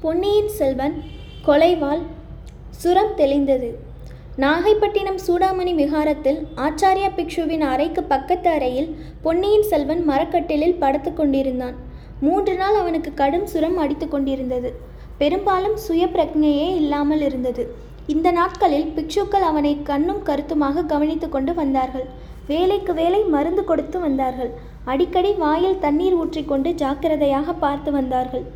[0.00, 0.96] பொன்னியின் செல்வன்
[1.46, 2.00] கொலைவாள்
[2.80, 3.68] சுரம் தெளிந்தது.
[4.42, 8.90] நாகைப்பட்டினம் சூடாமணி விகாரத்தில் ஆச்சாரியா பிக்ஷுவின் அறைக்கு பக்கத்து அறையில்
[9.22, 11.76] பொன்னியின் செல்வன் மரக்கட்டிலில் படுத்து கொண்டிருந்தான்.
[12.20, 14.72] மூன்று நாள் அவனுக்கு கடும் சுரம் அடித்து கொண்டிருந்தது.
[15.22, 17.64] பெரும்பாலும் சுய பிரக்ஞையே இல்லாமல் இருந்தது.
[18.14, 22.06] இந்த நாட்களில் பிக்ஷுக்கள் அவனை கண்ணும் கருத்துமாக கவனித்து கொண்டு வந்தார்கள்.
[22.52, 24.52] வேலைக்கு வேலை மருந்து கொடுத்து வந்தார்கள்.
[24.92, 28.46] அடிக்கடி வாயில் தண்ணீர் ஊற்றிக்கொண்டு ஜாக்கிரதையாக பார்த்து வந்தார்கள்.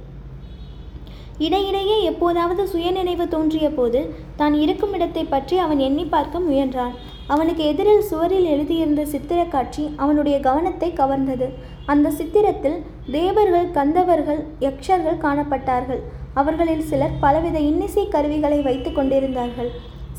[1.44, 4.00] இடையிடையே எப்போதாவது சுயநினைவு தோன்றிய போது
[4.40, 6.94] தான் இருக்கும் இடத்தை பற்றி அவன் எண்ணி பார்க்க முயன்றான்.
[7.34, 11.48] அவனுக்கு எதிரில் சுவரில் எழுதியிருந்த சித்திர காட்சி அவனுடைய கவனத்தை கவர்ந்தது.
[11.92, 12.78] அந்த சித்திரத்தில்
[13.18, 16.02] தேவர்கள் கந்தவர்கள் யக்ஷர்கள் காணப்பட்டார்கள்.
[16.40, 19.70] அவர்களில் சிலர் பலவித இன்னிசை கருவிகளை வைத்து கொண்டிருந்தார்கள்.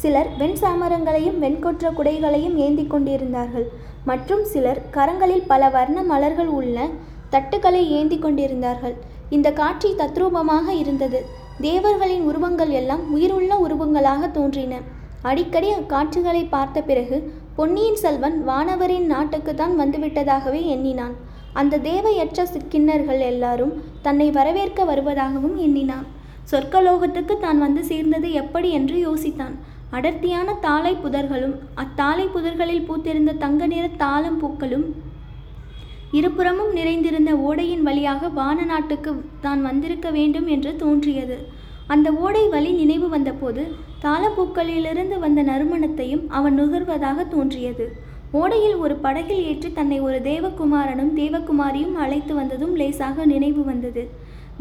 [0.01, 3.67] சிலர் வெண் சாமரங்களையும் வெண்கொற்ற குடைகளையும் ஏந்தி கொண்டிருந்தார்கள்.
[4.09, 6.77] மற்றும் சிலர் கரங்களில் பல வர்ண மலர்கள் உள்ள
[7.33, 8.95] தட்டுக்களை ஏந்தி கொண்டிருந்தார்கள்.
[9.35, 11.19] இந்த காட்சி தத்ரூபமாக இருந்தது.
[11.67, 14.73] தேவர்களின் உருவங்கள் எல்லாம் உயிருள்ள உருவங்களாக தோன்றின.
[15.29, 17.17] அடிக்கடி அக்காட்சிகளை பார்த்த பிறகு
[17.57, 21.15] பொன்னியின் செல்வன் வானவரின் நாட்டுக்கு தான் வந்துவிட்டதாகவே எண்ணினான்.
[21.59, 23.73] அந்த தேவையற்ற கிண்ணர்கள் எல்லாரும்
[24.05, 26.07] தன்னை வரவேற்க வருவதாகவும் எண்ணினான்.
[26.51, 29.55] சொர்க்கலோகத்துக்கு தான் வந்து சேர்ந்தது எப்படி என்று யோசித்தான்.
[29.97, 34.85] அடர்த்தியான தாளை புதர்களும் அத்தாளை புதர்களில் பூத்திருந்த தங்க நிற தாளம் பூக்களும்
[36.11, 41.37] இருபுறமும் நிறைந்திருந்த ஓடையின் வழியாக வான நாட்டுக்கு தான் வந்திருக்க வேண்டும் என்று தோன்றியது.
[41.87, 43.63] அந்த ஓடை வழி நினைவு வந்தபோது
[44.03, 47.85] தாளப்பூக்களிலிருந்து வந்த நறுமணத்தையும் அவன் நுகர்வதாக தோன்றியது.
[48.33, 54.03] ஓடையில் ஒரு படகில் ஏற்றி தன்னை ஒரு தேவகுமாரனும் தேவகுமாரியும் அழைத்து வந்ததும் லேசாக நினைவு வந்தது.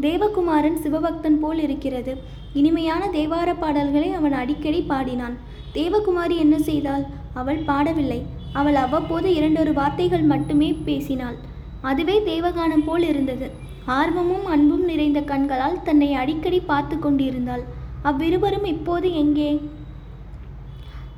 [0.01, 2.13] தேவகுமாரன் சிவபக்தன் போல் இருக்கிறது.
[2.53, 5.35] இனிமையான தேவார பாடல்களை அவன் அடிக்கடி பாடினான்.
[5.73, 7.03] தேவகுமாரி என்ன செய்தாள்?
[7.33, 8.21] அவள் பாடவில்லை.
[8.53, 11.35] அவள் அவ்வப்போது இரண்டொரு வார்த்தைகள் மட்டுமே பேசினாள்.
[11.81, 13.51] அதுவே தேவகானம் போல் இருந்தது.
[13.85, 17.63] ஆர்வமும் அன்பும் நிறைந்த கண்களால் தன்னை அடிக்கடி பார்த்து கொண்டிருந்தாள்.
[18.01, 19.61] அவ்விருவரும் இப்போது எங்கே?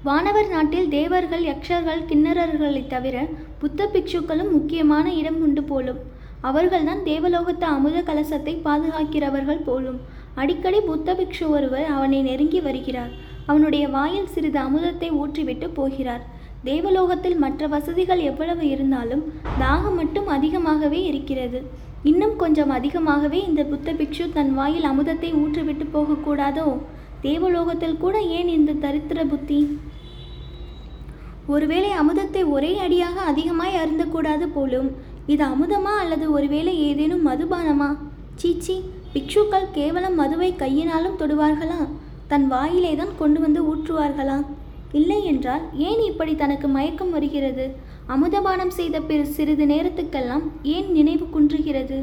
[0.03, 3.27] வானவர் நாட்டில் தேவர்கள் யக்ஷர்கள் கிண்ணறர்களைத் தவிர
[3.59, 5.97] புத்த பிக்ஷுக்களும் முக்கியமான இடம் உண்டு போலும்.
[6.41, 9.99] அவர்கள்தான் தேவலோகத்து அமுத கலசத்தை பாதுகாக்கிறவர்கள் போலும்.
[10.35, 13.09] அடிக்கடி புத்த பிக்ஷு ஒருவர் அவனை நெருங்கி வருகிறார்.
[13.45, 16.32] அவனுடைய வாயில் சிறிது அமுதத்தை ஊற்றிவிட்டு போகிறார்.
[16.63, 19.23] தேவலோகத்தில் மற்ற வசதிகள் எவ்வளவு இருந்தாலும்
[19.59, 21.59] தாகம் மட்டும் அதிகமாகவே இருக்கிறது.
[22.03, 26.67] இன்னும் கொஞ்சம் அதிகமாகவே இந்த புத்த பிக்ஷு தன் வாயில் அமுதத்தை ஊற்றிவிட்டு போகக்கூடாதோ?
[27.21, 29.59] தேவலோகத்தில் கூட ஏன் இந்த தரித்திர புத்தி?
[31.47, 34.89] ஒருவேளை அமுதத்தை ஒரே அடியாக அதிகமாய் அருந்தக்கூடாது போலும்
[35.25, 37.97] இது அமுதமா அல்லது ஒருவேளை ஏதேனும் மதுபானமா?
[38.35, 38.75] சீச்சி
[39.13, 41.81] பிக்ஷுக்கள் கேவலம் மதுவை கையினாலும் தொடுவார்களா?
[42.27, 44.37] தன் வாயிலே தான் கொண்டு வந்து ஊற்றுவார்களா?
[44.99, 47.65] இல்லை என்றால் ஏன் இப்படி தனக்கு மயக்கம் வருகிறது?
[48.07, 50.45] அமுதபானம் செய்த பிற சிறிது நேரத்துக்கெல்லாம்
[50.75, 51.97] ஏன் நினைவு குன்றுகிறது?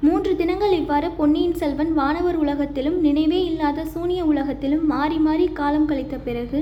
[0.00, 6.16] மூன்று தினங்கள் இவ்வாறு பொன்னியின் செல்வன் வானவர் உலகத்திலும் நினைவே இல்லாத சூனிய உலகத்திலும் மாறி மாறி காலம் கழித்த
[6.18, 6.58] பிறகு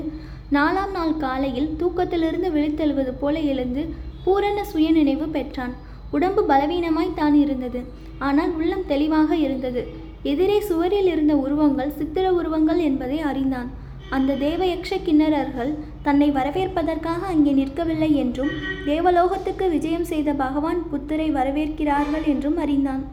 [0.51, 3.83] நாலாம் நாள் காலையில் தூக்கத்திலிருந்து விழித்தெழுவது போல எழுந்து
[4.25, 5.73] பூரண சுயநினைவு பெற்றான்.
[6.11, 7.79] உடம்பு பலவீனமாய் தான் இருந்தது.
[8.19, 9.81] ஆனால் உள்ளம் தெளிவாக இருந்தது.
[10.23, 13.69] எதிரே சுவரில் இருந்த உருவங்கள் சித்திர உருவங்கள் என்பதை அறிந்தான்.
[14.15, 15.71] அந்த தேவயக்ஷ கிண்ணறர்கள்
[16.03, 18.51] தன்னை வரவேற்பதற்காக அங்கே நிற்கவில்லை என்றும்
[18.85, 23.03] தேவலோகத்துக்கு விஜயம் செய்த பகவான் புத்தரை வரவேற்கிறார்கள் என்றும் அறிந்தான்.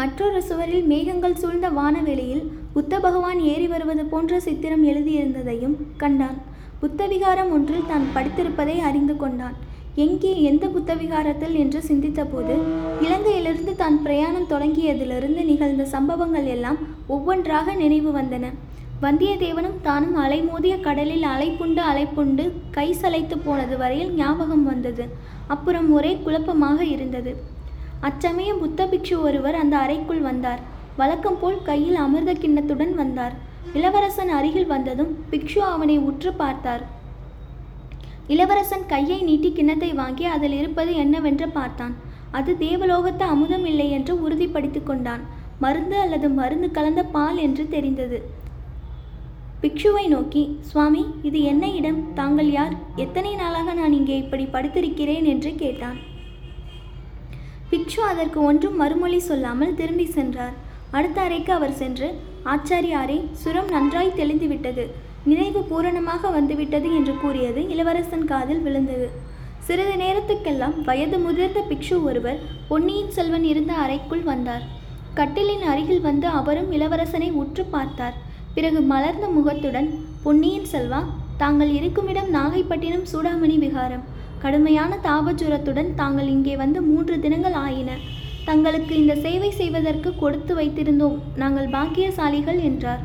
[0.00, 6.38] மற்றொரு சுவரில் மேகங்கள் சூழ்ந்த வானவெளியில் புத்த பகவான் ஏறி வருவது போன்ற சித்திரம் எழுதியிருந்ததையும் கண்டான்.
[6.80, 9.56] புத்த விகாரம் ஒன்றில் தான் படித்திருப்பதை அறிந்து கொண்டான்.
[10.04, 12.54] எங்கே எந்த புத்த விகாரத்தில் என்று சிந்தித்தபோது
[13.00, 18.50] இலங்கையிலிருந்து தான் பிரயாணம் தொடங்கியதிலிருந்து நிகழ்ந்த சம்பவங்கள் எல்லாம் ஒவ்வொன்றாக நினைவு வந்தன.
[19.02, 25.04] வந்தியத்தேவனும் தானும் அலைமோதிய கடலில் அலைப்புண்டு அலைப்புண்டு கை சளைத்து போனது வரையில் ஞாபகம் வந்தது.
[25.46, 27.32] அப்புறம் ஒரே குழப்பமாக இருந்தது.
[28.00, 30.60] அச்சமயம் புத்த பிக்ஷு ஒருவர் அந்த அறைக்குள் வந்தார்.
[30.96, 33.34] வழக்கம் போல் கையில் அமிர்த கிண்ணத்துடன் வந்தார்.
[33.72, 36.84] இளவரசன் அருகில் வந்ததும் பிக்ஷு அவனை உற்று பார்த்தார்.
[38.28, 41.94] இளவரசன் கையை நீட்டி கிண்ணத்தை வாங்கி அதில் இருப்பது என்னவென்று பார்த்தான்.
[42.30, 45.24] அது தேவலோகத்து அமுதம் இல்லை என்று உறுதிப்படுத்தி கொண்டான்.
[45.58, 48.20] மருந்து அல்லது மருந்து கலந்த பால் என்று தெரிந்தது.
[49.64, 52.00] பிக்ஷுவை நோக்கி சுவாமி இது என்ன இடம்?
[52.14, 52.74] தாங்கள் யார்?
[52.96, 55.26] எத்தனை நாளாக நான் இங்கே இப்படி படுத்திருக்கிறேன்?
[55.32, 55.98] என்று கேட்டான்.
[57.70, 60.52] பிக்ஷு அதற்கு ஒன்றும் மறுமொழி சொல்லாமல் திரும்பி சென்றார்.
[60.90, 62.08] அடுத்த அறைக்கு அவர் சென்று
[62.54, 64.84] ஆச்சாரியாரே சுரம் நன்றாய் தெளிந்துவிட்டது
[65.30, 69.08] நினைவு பூரணமாக வந்துவிட்டது என்று கூறியது இளவரசன் காதில் விழுந்தது.
[69.68, 74.66] சிறிது நேரத்துக்கெல்லாம் வயது முதிர்ந்த பிக்ஷு ஒருவர் பொன்னியின் செல்வன் இருந்த அறைக்குள் வந்தார்.
[75.14, 78.16] கட்டிலின் அருகில் வந்து அவரும் இளவரசனை உற்று பார்த்தார்.
[78.56, 79.88] பிறகு மலர்ந்த முகத்துடன்
[80.24, 80.98] பொன்னியின் செல்வா
[81.40, 84.04] தாங்கள் இருக்குமிடம் நாகைப்பட்டினம் சூடாமணி விகாரம்.
[84.42, 87.90] கடுமையான தாபஜுரத்துடன் தாங்கள் இங்கே வந்து மூன்று தினங்கள் ஆயின.
[88.48, 91.16] தங்களுக்கு இந்த சேவை செய்வதற்கு கொடுத்து வைத்திருந்தோம்.
[91.42, 93.02] நாங்கள் பாக்கியசாலிகள் என்றார்.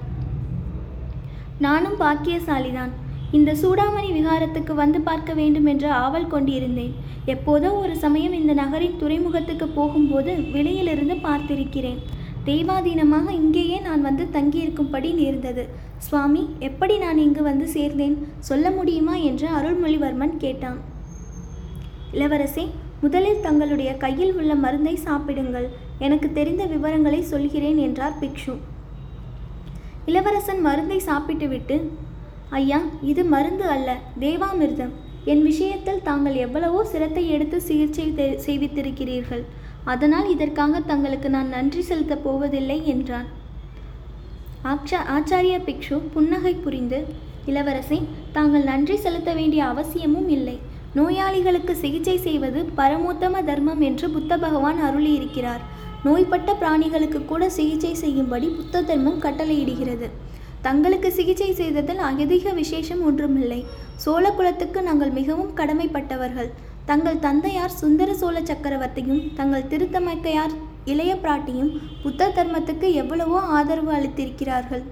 [1.65, 2.93] நானும் பாக்கியசாலிதான்.
[3.37, 6.93] இந்த சூடாமணி விகாரத்துக்கு வந்து பார்க்க வேண்டும் என்ற ஆவல் கொண்டிருந்தேன்.
[7.33, 11.99] எப்போதோ ஒரு சமயம் இந்த நகரின் துறைமுகத்துக்கு போகும்போது வெளியிலிருந்து பார்த்திருக்கிறேன்.
[12.45, 15.67] தெய்வாதீனமாக இங்கேயே நான் வந்து தங்கியிருக்கும்படி நேர்ந்தது.
[15.97, 18.15] சுவாமி எப்படி நான் இங்கு வந்து சேர்ந்தேன்?
[18.39, 19.15] சொல்ல முடியுமா?
[19.15, 20.77] என்று அருள்மொழிவர்மன் கேட்டான்.
[22.13, 22.67] இளவரசே
[23.01, 25.69] முதலில் தங்களுடைய கையில் உள்ள மருந்தை சாப்பிடுங்கள்.
[25.99, 28.57] எனக்கு தெரிந்த விவரங்களை சொல்கிறேன் என்றார் பிக்ஷு.
[30.05, 31.91] இளவரசன் மருந்தை சாப்பிட்டுவிட்டு
[32.49, 34.89] ஐயா இது மருந்து அல்ல தேவாமிர்தம்.
[35.25, 39.43] என் விஷயத்தில் தாங்கள் எவ்வளவோ சிரத்தை எடுத்து சிகிச்சை தெ- செய்வித்திருக்கிறீர்கள்.
[39.83, 43.25] அதனால் இதற்காக தங்களுக்கு நான் நன்றி செலுத்தப் போவதில்லை என்றான்.
[44.61, 47.05] ஆச்சா ஆச்சாரிய பிக்ஷு புன்னகை புரிந்து
[47.45, 50.59] இளவரசே தாங்கள் நன்றி செலுத்த வேண்டிய அவசியமும் இல்லை.
[50.93, 55.59] நோயாளிகளுக்கு சிகிச்சை செய்வது பரமோத்தம தர்மம் என்று புத்த பகவான் அருளியிருக்கிறார்.
[56.03, 60.09] நோய்பட்ட பிராணிகளுக்கு கூட சிகிச்சை செய்யும்படி புத்த தர்மம் கட்டளையிடுகிறது.
[60.61, 63.65] தங்களுக்கு சிகிச்சை செய்ததில் அதிக விசேஷம் ஒன்றுமில்லை.
[63.95, 66.49] சோழ குலத்துக்கு நாங்கள் மிகவும் கடமைப்பட்டவர்கள்.
[66.89, 70.53] தங்கள் தந்தையார் சுந்தர சோழ சக்கரவர்த்தியும் தங்கள் திருத்தமைக்கையார்
[70.91, 74.83] இளைய பிராட்டியும் புத்த தர்மத்துக்கு எவ்வளவோ ஆதரவு அளித்திருக்கிறார்கள்.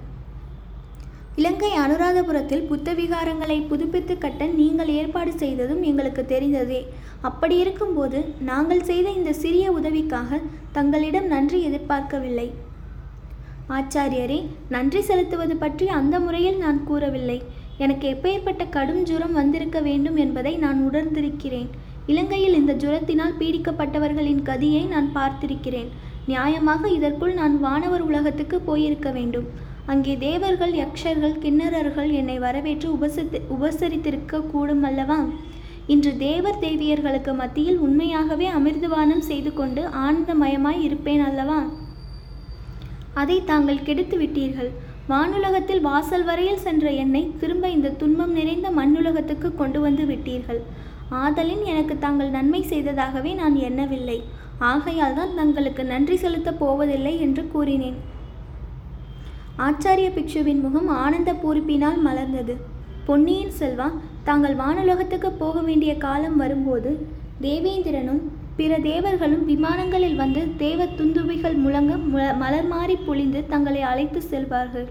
[1.42, 6.82] இலங்கை அனுராதபுரத்தில் புத்த விகாரங்களை புதுப்பித்து கட்ட நீங்கள் ஏற்பாடு செய்ததும் எங்களுக்கு தெரிந்ததே.
[7.30, 10.40] அப்படி இருக்கும்போது நாங்கள் செய்த இந்த சிறிய உதவிக்காக
[10.78, 12.48] தங்களிடம் நன்றி எதிர்பார்க்கவில்லை.
[13.78, 14.40] ஆச்சாரியரே
[14.76, 17.40] நன்றி செலுத்துவது பற்றி அந்த முறையில் நான் கூறவில்லை.
[17.86, 21.70] எனக்கு எப்பேற்பட்ட கடும் ஜுரம் வந்திருக்க வேண்டும் என்பதை நான் உணர்ந்திருக்கிறேன்.
[22.12, 25.90] இலங்கையில் இந்த ஜுரத்தினால் பீடிக்கப்பட்டவர்களின் கதியை நான் பார்த்திருக்கிறேன்.
[26.32, 29.48] நியாயமாக இதற்குள் நான் வானவர் உலகத்துக்கு போயிருக்க வேண்டும்.
[29.92, 35.20] அங்கே தேவர்கள் யக்ஷர்கள் கிண்ணறர்கள் என்னை வரவேற்று உபசரித்து உபசரித்திருக்க கூடும் அல்லவா
[35.94, 41.60] இன்று தேவர் தேவியர்களுக்கு மத்தியில் உண்மையாகவே அமிர்தவானம் செய்து கொண்டு ஆனந்தமயமாய் இருப்பேன் அல்லவா?
[43.22, 44.72] அதை தாங்கள் கெடுத்து விட்டீர்கள்.
[45.12, 50.62] வானுலகத்தில் வாசல் வரையில் சென்ற என்னை திரும்ப இந்த துன்பம் நிறைந்த மண்ணுலகத்துக்கு கொண்டு வந்து விட்டீர்கள்.
[51.10, 54.24] ஆதலின் எனக்கு தாங்கள் நன்மை செய்ததாகவே நான் எண்ணவில்லை.
[54.60, 57.96] ஆகையால் தான் தங்களுக்கு நன்றி செலுத்தப் போவதில்லை என்று கூறினேன்.
[59.58, 62.56] ஆச்சாரிய பிக்ஷுவின் முகம் ஆனந்த பூரிப்பினால் மலர்ந்தது.
[63.06, 63.92] பொன்னியின் செல்வா
[64.24, 67.08] தாங்கள் வானுலகத்துக்கு போக வேண்டிய காலம் வரும்போது
[67.42, 68.22] தேவேந்திரனும்
[68.56, 74.88] பிற தேவர்களும் விமானங்களில் வந்து தேவ துந்துபிகள் முழங்க மு- மலர் மாறி பொழிந்து தங்களை அழைத்து செல்வார்கள்.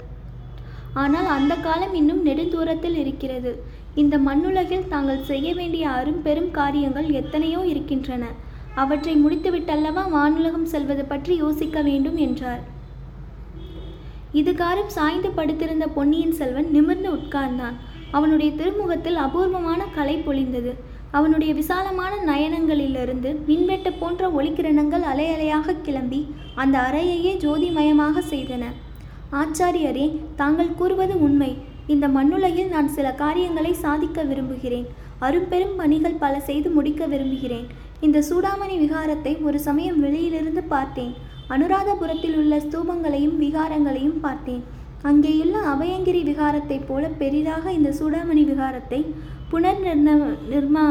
[0.94, 3.62] ஆனால் அந்த காலம் இன்னும் நெடுந்தூரத்தில் இருக்கிறது.
[4.02, 8.24] இந்த மண்ணுலகில் தாங்கள் செய்ய வேண்டிய அரும் பெரும் காரியங்கள் எத்தனையோ இருக்கின்றன.
[8.82, 12.62] அவற்றை முடித்துவிட்டல்லவா வானுலகம் செல்வது பற்றி யோசிக்க வேண்டும் என்றார்.
[14.40, 17.76] இதுகாரம் சாய்ந்து படுத்திருந்த பொன்னியின் செல்வன் நிமிர்ந்து உட்கார்ந்தான்.
[18.10, 20.72] அவனுடைய திருமுகத்தில் அபூர்வமான கலை பொழிந்தது.
[21.10, 26.20] அவனுடைய விசாலமான நயனங்களிலிருந்து மின்வெட்டு போன்ற ஒளிக்கிரணங்கள் அலை அலையாக கிளம்பி
[26.64, 28.64] அந்த அறையையே ஜோதிமயமாக செய்தன.
[29.42, 30.06] ஆச்சாரியரே
[30.42, 31.50] தாங்கள் கூறுவது உண்மை.
[31.94, 34.86] இந்த மண்ணுலகில் நான் சில காரியங்களை சாதிக்க விரும்புகிறேன்.
[35.26, 37.66] அரும்பெரும் பணிகள் பல செய்து முடிக்க விரும்புகிறேன்.
[38.06, 41.12] இந்த சூடாமணி விகாரத்தை ஒரு சமயம் வெளியிலிருந்து பார்த்தேன்.
[41.54, 44.62] அனுராதபுரத்தில் உள்ள ஸ்தூபங்களையும் விகாரங்களையும் பார்த்தேன்.
[45.08, 49.00] அங்கேயுள்ள அபயங்கிரி விகாரத்தைப் போல பெரிதாக இந்த சூடாமணி விகாரத்தை
[49.50, 49.82] புனர்
[50.52, 50.84] நிர்மா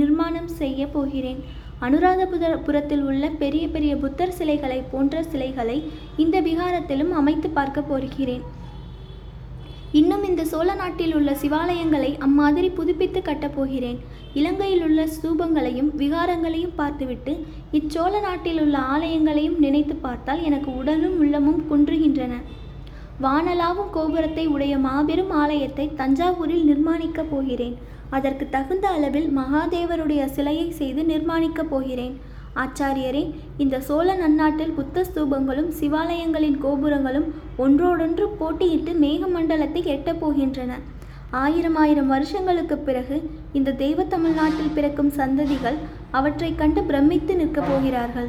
[0.00, 1.40] நிர்மாணம் செய்ய போகிறேன்.
[1.86, 5.76] அனுராதபுர புரத்தில் உள்ள பெரிய பெரிய புத்தர் சிலைகளை போன்ற சிலைகளை
[6.24, 8.44] இந்த விகாரத்திலும் அமைத்து பார்க்க போகிறேன்.
[9.92, 13.98] இன்னும் இந்த சோழ நாட்டில் உள்ள சிவாலயங்களை அம்மாதிரி புதுப்பித்து கட்டப்போகிறேன்
[14.34, 22.34] இலங்கையில் உள்ள ஸ்தூபங்களையும் விகாரங்களையும் பார்த்துவிட்டு இச்சோழ நாட்டில் உள்ள ஆலயங்களையும் நினைத்து பார்த்தால் எனக்கு உடலும் உள்ளமும் குன்றுகின்றன.
[23.22, 27.76] வானலாவும் கோபுரத்தை உடைய மாபெரும் ஆலயத்தை தஞ்சாவூரில் நிர்மாணிக்கப் போகிறேன்.
[28.10, 32.20] அதற்கு தகுந்த அளவில் மகாதேவருடைய சிலையை செய்து நிர்மாணிக்கப் போகிறேன்.
[32.58, 40.72] ஆச்சாரியரே இந்த சோழ நன்னாட்டில் புத்த ஸ்தூபங்களும் சிவாலயங்களின் கோபுரங்களும் ஒன்றோடொன்று போட்டியிட்டு மேகமண்டலத்தை எட்டப் போகின்றன.
[41.30, 45.74] ஆயிரம் ஆயிரம் வருஷங்களுக்குப் பிறகு இந்த தெய்வ தமிழ்நாட்டில் பிறக்கும் சந்ததிகள்
[46.10, 48.28] அவற்றைக் கண்டு பிரமித்து நிற்கப் போகிறார்கள்.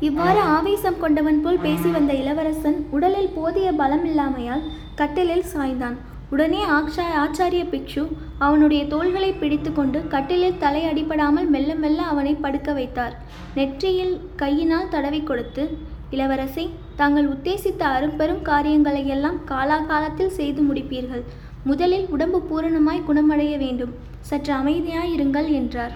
[0.00, 4.62] இவ்வாறு ஆவேசம் கொண்டவன் போல் பேசி வந்த இளவரசன் உடலில் போதிய பலமில்லாமையால்
[4.94, 5.96] கட்டிலில் சாய்ந்தான்.
[6.30, 8.02] உடனே ஆக்ஷா ஆச்சாரிய பிக்ஷு
[8.38, 13.14] அவனுடைய தோள்களை பிடித்துக்கொண்டு கட்டிலில் தலை அடிபடாமல் மெல்ல மெல்ல அவனை படுக்க வைத்தார்.
[13.54, 15.64] நெற்றியில் கையினால் தடவி கொடுத்து
[16.10, 21.24] இளவரசே தாங்கள் உத்தேசித்த அரும்பெரும் காரியங்களை எல்லாம் காலாகாலத்தில் செய்து முடிப்பீர்கள்.
[21.64, 23.94] முதலில் உடம்பு பூரணமாய் குணமடைய வேண்டும்.
[24.20, 25.94] சற்று அமைதியாயிருங்கள் என்றார்.